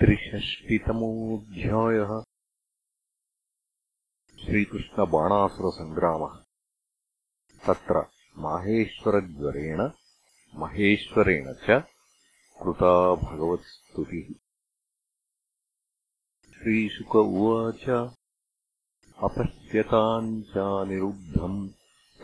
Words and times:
त्रिषष्टितमोऽध्यायः 0.00 2.22
श्रीकृष्णबाणासुरसङ्ग्रामः। 4.44 6.44
तत्र 7.66 8.06
माहेश्वरज्वरेण 8.38 9.90
महेश्वरेण 10.54 11.52
च 11.52 11.84
कृता 12.62 13.14
भगवत्स्तुतिः। 13.14 14.34
श्रीशुक 16.52 17.16
उवाच 17.16 18.12
अपश्यताम् 19.22 20.42
चानिरुद्धम् 20.42 21.68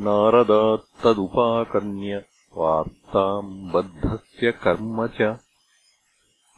नारदात्तदुपाकर्ण्य 0.00 2.24
वार्ताम् 2.56 3.70
बद्धस्य 3.70 4.52
कर्म 4.52 5.06
च। 5.06 5.38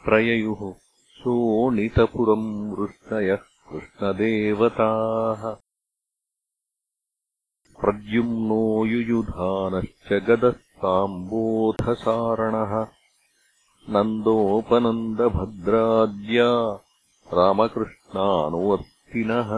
प्रययुः 0.05 0.73
शोणितपुरम् 1.09 2.73
वृष्णयः 2.73 3.35
कृष्णदेवताः। 3.35 5.55
प्रद्युम्नो 7.81 8.85
युयुधानश्च 8.85 10.13
गदस्ताम्बोधसारणः 10.13 12.98
नन्दोपनन्दभद्राद्या 13.95 16.49
रामकृष्णानुवर्तिनः 17.37 19.51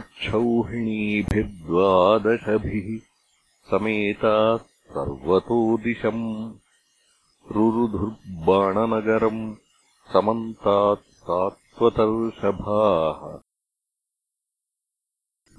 अक्षौहिणीभिर्द्वादशभिः 0.00 2.88
समेताः 3.70 4.56
सर्वतो 4.94 5.58
दिशम् 5.84 6.24
रुरुधुर्बाणनगरम् 7.56 9.42
समन्तात् 10.12 11.04
सात्वतर्षभाः 11.26 13.20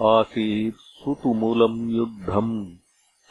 आसीत् 0.00 0.76
सुतुमुलम् 0.76 1.90
युद्धम् 1.90 2.76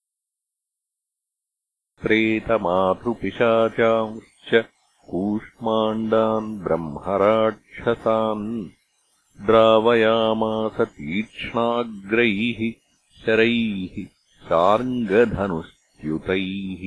प्रेतमातृपिशाचांश्च 2.02 4.71
कूष्माण्डान् 5.10 6.50
ब्रह्मराक्षसान् 6.64 8.46
द्रावयामास 9.46 10.76
तीक्ष्णाग्रैः 10.96 12.60
शरैः 13.24 13.94
शार्ङ्गधनुस्त्युतैः 14.48 16.82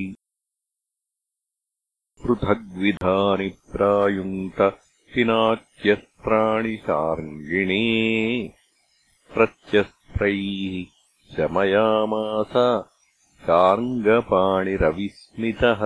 पृथग्विधानि 2.24 3.48
प्रायुङ्क्त 3.72 4.60
पिनाच्यस्त्राणि 5.14 6.74
शार्ङ्गिणे 6.86 7.84
प्रत्यस्त्रैः 9.34 10.74
शमयामास 11.36 12.54
शार्ङ्गपाणिरविस्मितः 13.46 15.82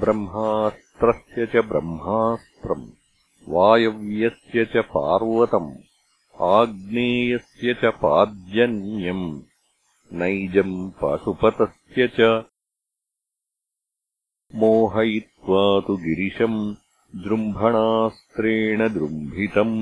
ब्रह्मास्त्रस्य 0.00 1.46
च 1.46 1.64
ब्रह्मास्त्रम् 1.70 2.86
वायव्यस्य 3.54 4.64
च 4.64 4.84
पार्वतम् 4.94 5.70
आग्नेयस्य 6.48 7.74
च 7.82 7.92
पाद्यन्यम् 8.02 9.26
नैजम् 10.20 10.76
पाशुपतस्य 11.02 12.08
च। 12.20 12.28
मोहयित्वा 14.60 15.64
तु 15.86 15.92
गिरिशम् 16.04 16.60
जृम्भणास्त्रेण 17.24 18.80
जृम्भितम् 18.94 19.76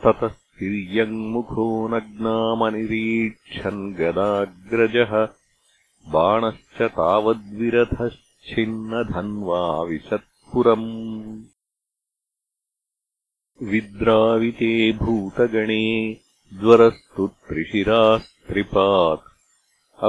ततः 0.03 0.46
तिर्यङ्मुखो 0.59 1.65
नग्नामनिरीक्षन् 1.94 3.81
गदाग्रजः 4.00 5.12
बाणश्च 6.13 6.80
तावद्विरथश्चिन्नधन्वा 6.98 9.62
विशत्पुरम् 9.89 10.89
विद्राविते 13.71 14.71
भूतगणे 15.01 15.83
ज्वरस्तु 16.62 17.24
त्रिशिरास्त्रिपात् 17.48 19.25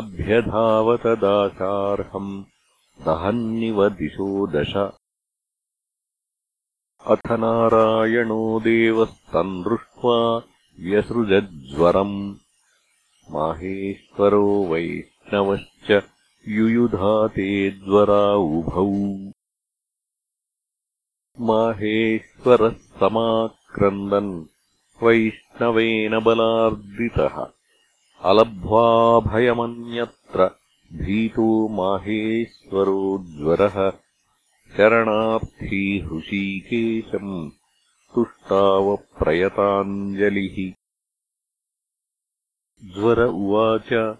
अभ्यधावतदाशार्हम् 0.00 2.32
दहन्निव 3.06 3.78
दिशो 4.00 4.28
दश 4.54 4.72
अथ 7.06 7.30
नारायणो 7.30 8.60
देवस्तम् 8.60 9.64
दृष्ट्वा 9.64 10.42
व्यसृजज्वरम्। 10.80 12.34
माहेश्वरो 13.30 14.64
वैष्णवश्च 14.64 16.02
युयुधाते 16.48 17.70
ज्वरा 17.70 18.34
उभौ 18.34 19.16
माहेश्वरः 21.40 22.68
समाक्रन्दन् 22.68 24.44
वैष्णवेन 25.02 26.18
बलार्दितः 26.18 27.46
अलब्ध्वाभयमन्यत्र 28.22 30.50
भीतो 30.92 31.68
माहेश्वरो 31.68 33.24
ज्वरः 33.38 33.92
शरणार्थी 34.78 35.98
हृषीकेशम् 35.98 37.50
तुष्टावप्रयताञ्जलिः। 38.14 40.72
ज्वर 42.94 43.24
उवाच 43.24 44.16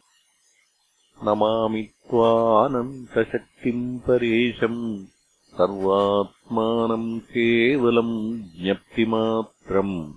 नमामि 1.24 1.82
त्वानन्तशक्तिम् 1.82 3.98
परेशम्। 3.98 5.06
सर्वात्मानम् 5.52 7.20
केवलम् 7.20 8.42
ज्ञप्तिमात्रम्। 8.62 10.12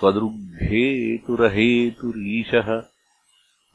तुल्यः 0.01 0.13
स्वदृग्भेतुरहेतुरीशः 0.13 2.83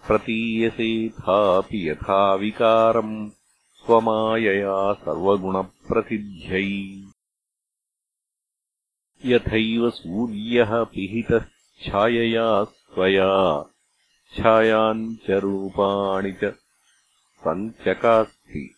प्रतीयसेथापि 0.08 1.89
यथा 1.89 2.36
विकारम् 2.36 3.29
स्वमायया 3.75 4.94
सर्वगुणप्रसिद्ध्यै। 4.94 7.03
यथैव 9.25 9.89
सूर्यः 9.89 10.84
पिहितश्छायया 10.84 12.63
स्वया 12.63 13.65
छायाम् 14.38 15.15
च 15.15 15.32
रूपाणि 15.32 16.32
च 16.32 16.53
सञ्चकास्ति। 17.48 18.75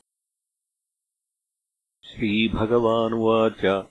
श्रीभगवानुवाच। 2.04 3.86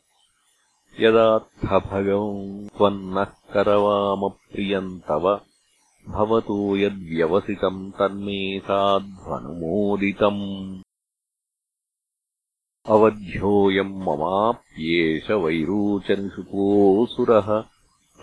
यदार्थभगवम् 1.00 2.78
त्वन्नः 2.78 3.24
करवामप्रियम् 3.24 5.00
तव 5.00 5.42
भवतो 6.08 6.78
यद्व्यवसितम् 6.78 7.92
तन्मे 7.92 8.60
साध्वनुमोदितम्। 8.60 10.82
अवध्योऽयम् 12.90 14.02
ममाप्येष 14.02 15.32
वैरोचनिषुकोऽसुरः 15.32 17.73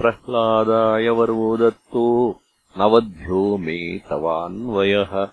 प्रह्लादाय 0.01 1.09
वरो 1.09 1.57
दत्तो 1.57 2.41
नवध्यो 2.79 3.57
मे 3.57 3.99
तवान्वयः। 3.99 5.29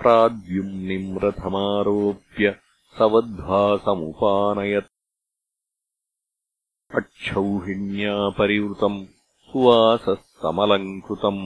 प्राद्युम्निम् 0.00 1.18
रथमारोप्य 1.24 2.54
सवद्ध्वा 2.98 3.60
समुपानयत् 3.84 4.90
अक्षौहिण्या 6.98 8.16
परिवृतम् 8.38 9.04
सुवासः 9.50 10.20
समलङ्कृतम् 10.42 11.42